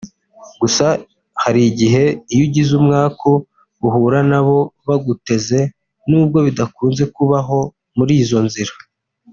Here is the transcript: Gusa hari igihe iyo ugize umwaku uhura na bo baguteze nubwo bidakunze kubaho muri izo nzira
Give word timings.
Gusa 0.61 0.87
hari 1.43 1.61
igihe 1.71 2.03
iyo 2.33 2.43
ugize 2.47 2.71
umwaku 2.79 3.31
uhura 3.87 4.19
na 4.31 4.39
bo 4.45 4.59
baguteze 4.87 5.59
nubwo 6.09 6.37
bidakunze 6.47 7.03
kubaho 7.15 7.59
muri 7.97 8.13
izo 8.23 8.39
nzira 8.47 8.73